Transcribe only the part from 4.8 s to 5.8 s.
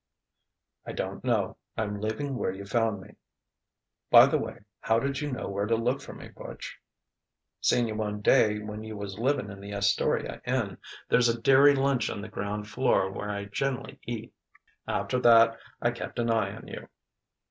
did you know where to